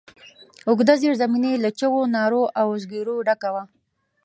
[0.67, 3.63] اوږده زېرزميني له چيغو، نارو او زګرويو ډکه وه.